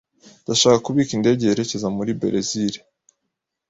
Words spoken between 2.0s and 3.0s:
Berezile.